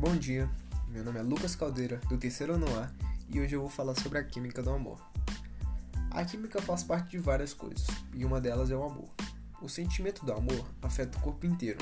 Bom 0.00 0.14
dia, 0.14 0.48
meu 0.90 1.02
nome 1.02 1.18
é 1.18 1.22
Lucas 1.22 1.56
Caldeira, 1.56 1.96
do 2.08 2.16
terceiro 2.16 2.54
ano 2.54 2.66
A, 2.78 2.88
e 3.28 3.40
hoje 3.40 3.56
eu 3.56 3.62
vou 3.62 3.68
falar 3.68 3.96
sobre 3.96 4.16
a 4.16 4.22
química 4.22 4.62
do 4.62 4.70
amor. 4.70 4.96
A 6.12 6.24
química 6.24 6.62
faz 6.62 6.84
parte 6.84 7.10
de 7.10 7.18
várias 7.18 7.52
coisas, 7.52 7.84
e 8.14 8.24
uma 8.24 8.40
delas 8.40 8.70
é 8.70 8.76
o 8.76 8.84
amor. 8.84 9.08
O 9.60 9.68
sentimento 9.68 10.24
do 10.24 10.32
amor 10.32 10.64
afeta 10.80 11.18
o 11.18 11.20
corpo 11.20 11.44
inteiro. 11.46 11.80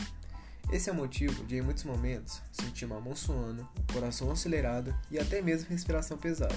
Esse 0.73 0.89
é 0.89 0.95
o 0.95 0.97
motivo 0.97 1.45
de, 1.45 1.59
em 1.59 1.61
muitos 1.61 1.85
momentos, 1.85 2.41
sentir 2.51 2.87
uma 2.87 2.99
mão 3.03 3.15
suando, 3.15 3.69
o 3.79 3.93
coração 3.93 4.31
acelerado 4.31 4.97
e 5.11 5.19
até 5.19 5.43
mesmo 5.43 5.69
respiração 5.69 6.17
pesada. 6.17 6.57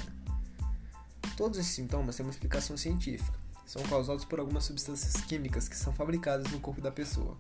Todos 1.35 1.59
esses 1.59 1.73
sintomas 1.73 2.15
têm 2.15 2.25
uma 2.25 2.31
explicação 2.31 2.77
científica. 2.77 3.37
São 3.65 3.83
causados 3.83 4.23
por 4.23 4.39
algumas 4.39 4.63
substâncias 4.63 5.17
químicas 5.25 5.67
que 5.67 5.75
são 5.75 5.91
fabricadas 5.91 6.49
no 6.53 6.61
corpo 6.61 6.79
da 6.79 6.89
pessoa, 6.89 7.37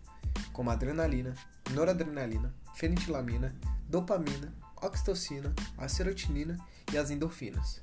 como 0.51 0.69
adrenalina, 0.69 1.33
noradrenalina, 1.71 2.53
fenitilamina, 2.75 3.55
dopamina, 3.89 4.53
oxitocina, 4.81 5.53
a 5.77 5.87
serotonina 5.87 6.57
e 6.93 6.97
as 6.97 7.09
endorfinas. 7.09 7.81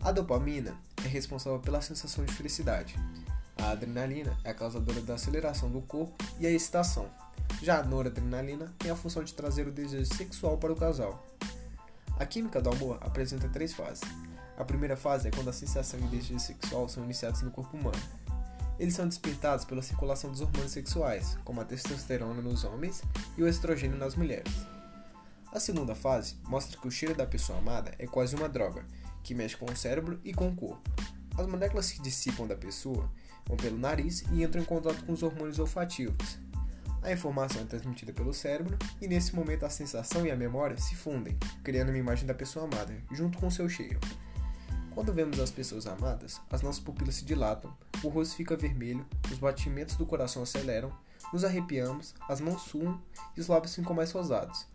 A 0.00 0.10
dopamina 0.10 0.76
é 1.04 1.08
responsável 1.08 1.60
pela 1.60 1.80
sensação 1.80 2.24
de 2.24 2.34
felicidade. 2.34 2.96
A 3.56 3.70
adrenalina 3.70 4.36
é 4.44 4.50
a 4.50 4.54
causadora 4.54 5.00
da 5.00 5.14
aceleração 5.14 5.70
do 5.70 5.80
corpo 5.80 6.14
e 6.38 6.46
a 6.46 6.50
excitação. 6.50 7.08
Já 7.62 7.78
a 7.78 7.82
noradrenalina 7.82 8.72
tem 8.78 8.90
a 8.90 8.96
função 8.96 9.24
de 9.24 9.34
trazer 9.34 9.66
o 9.66 9.72
desejo 9.72 10.12
sexual 10.14 10.58
para 10.58 10.72
o 10.72 10.76
casal. 10.76 11.24
A 12.18 12.26
química 12.26 12.60
do 12.60 12.70
amor 12.70 12.98
apresenta 13.00 13.48
três 13.48 13.72
fases. 13.72 14.02
A 14.56 14.64
primeira 14.64 14.96
fase 14.96 15.28
é 15.28 15.30
quando 15.30 15.50
a 15.50 15.52
sensação 15.52 16.00
e 16.00 16.08
desejo 16.08 16.40
sexual 16.40 16.88
são 16.88 17.04
iniciados 17.04 17.42
no 17.42 17.50
corpo 17.50 17.76
humano. 17.76 17.98
Eles 18.78 18.94
são 18.94 19.08
despertados 19.08 19.64
pela 19.64 19.82
circulação 19.82 20.30
dos 20.30 20.40
hormônios 20.40 20.72
sexuais, 20.72 21.36
como 21.44 21.60
a 21.60 21.64
testosterona 21.64 22.42
nos 22.42 22.64
homens 22.64 23.02
e 23.36 23.42
o 23.42 23.48
estrogênio 23.48 23.96
nas 23.96 24.14
mulheres. 24.14 24.77
A 25.50 25.58
segunda 25.58 25.94
fase 25.94 26.36
mostra 26.46 26.78
que 26.78 26.86
o 26.86 26.90
cheiro 26.90 27.14
da 27.14 27.26
pessoa 27.26 27.58
amada 27.58 27.94
é 27.98 28.06
quase 28.06 28.36
uma 28.36 28.48
droga, 28.48 28.84
que 29.22 29.34
mexe 29.34 29.56
com 29.56 29.64
o 29.64 29.76
cérebro 29.76 30.20
e 30.22 30.34
com 30.34 30.48
o 30.48 30.54
corpo. 30.54 30.90
As 31.38 31.46
moléculas 31.46 31.90
que 31.90 32.02
dissipam 32.02 32.46
da 32.46 32.54
pessoa 32.54 33.10
vão 33.46 33.56
pelo 33.56 33.78
nariz 33.78 34.24
e 34.30 34.42
entram 34.42 34.60
em 34.60 34.66
contato 34.66 35.02
com 35.06 35.12
os 35.12 35.22
hormônios 35.22 35.58
olfativos. 35.58 36.38
A 37.02 37.12
informação 37.12 37.62
é 37.62 37.64
transmitida 37.64 38.12
pelo 38.12 38.34
cérebro 38.34 38.76
e 39.00 39.08
nesse 39.08 39.34
momento 39.34 39.64
a 39.64 39.70
sensação 39.70 40.26
e 40.26 40.30
a 40.30 40.36
memória 40.36 40.76
se 40.76 40.94
fundem, 40.94 41.38
criando 41.64 41.88
uma 41.88 41.98
imagem 41.98 42.26
da 42.26 42.34
pessoa 42.34 42.66
amada, 42.66 42.94
junto 43.10 43.38
com 43.38 43.50
seu 43.50 43.68
cheiro. 43.70 44.00
Quando 44.94 45.14
vemos 45.14 45.40
as 45.40 45.50
pessoas 45.50 45.86
amadas, 45.86 46.40
as 46.50 46.60
nossas 46.60 46.80
pupilas 46.80 47.14
se 47.14 47.24
dilatam, 47.24 47.74
o 48.02 48.08
rosto 48.08 48.36
fica 48.36 48.56
vermelho, 48.56 49.06
os 49.30 49.38
batimentos 49.38 49.96
do 49.96 50.04
coração 50.04 50.42
aceleram, 50.42 50.92
nos 51.32 51.44
arrepiamos, 51.44 52.14
as 52.28 52.40
mãos 52.40 52.62
suam 52.62 53.00
e 53.34 53.40
os 53.40 53.46
lábios 53.46 53.74
ficam 53.74 53.94
mais 53.94 54.10
rosados. 54.10 54.66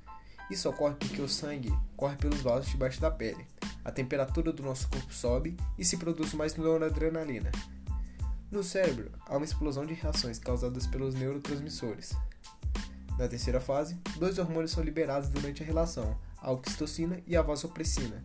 Isso 0.53 0.69
ocorre 0.69 0.93
porque 0.93 1.19
o 1.19 1.27
sangue 1.27 1.73
corre 1.97 2.15
pelos 2.15 2.41
vasos 2.41 2.69
debaixo 2.69 3.01
da 3.01 3.09
pele, 3.09 3.43
a 3.83 3.91
temperatura 3.91 4.53
do 4.53 4.61
nosso 4.61 4.87
corpo 4.87 5.11
sobe 5.11 5.57
e 5.79 5.83
se 5.83 5.97
produz 5.97 6.31
mais 6.35 6.55
noradrenalina. 6.55 7.51
No 8.51 8.63
cérebro, 8.63 9.11
há 9.25 9.35
uma 9.35 9.45
explosão 9.45 9.83
de 9.83 9.95
reações 9.95 10.37
causadas 10.37 10.85
pelos 10.85 11.15
neurotransmissores. 11.15 12.15
Na 13.17 13.27
terceira 13.27 13.59
fase, 13.59 13.99
dois 14.17 14.37
hormônios 14.37 14.69
são 14.69 14.83
liberados 14.83 15.27
durante 15.27 15.63
a 15.63 15.65
relação, 15.65 16.15
a 16.37 16.51
oxitocina 16.51 17.19
e 17.25 17.35
a 17.35 17.41
vasopressina, 17.41 18.23